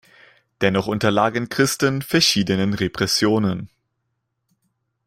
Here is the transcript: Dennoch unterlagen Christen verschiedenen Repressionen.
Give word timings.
Dennoch 0.61 0.87
unterlagen 0.87 1.47
Christen 1.49 2.01
verschiedenen 2.01 2.73
Repressionen. 2.73 3.69